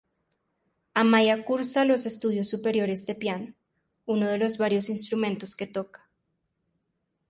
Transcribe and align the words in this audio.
Amaia 0.95 1.45
cursa 1.45 1.85
los 1.85 2.07
estudios 2.07 2.49
superiores 2.49 3.05
de 3.05 3.13
piano, 3.13 3.53
uno 4.07 4.27
de 4.31 4.39
los 4.39 4.57
varios 4.57 4.89
instrumentos 4.89 5.55
que 5.55 5.67
toca. 5.67 6.09